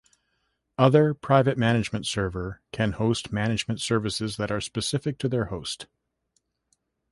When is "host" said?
2.93-3.31, 5.53-5.85